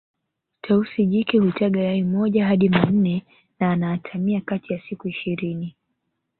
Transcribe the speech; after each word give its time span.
Tausi 0.61 1.05
jike 1.05 1.37
hutaga 1.39 1.79
yai 1.81 2.03
moja 2.03 2.45
hadi 2.47 2.69
manne 2.69 3.25
na 3.59 3.71
ana 3.71 3.91
atamia 3.91 4.41
kati 4.41 4.73
ya 4.73 4.81
siku 4.89 5.07
ishirini 5.07 5.75